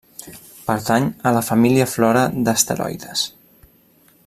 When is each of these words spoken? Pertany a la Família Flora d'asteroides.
Pertany 0.69 1.05
a 1.29 1.33
la 1.35 1.43
Família 1.49 1.87
Flora 1.93 2.25
d'asteroides. 2.49 3.27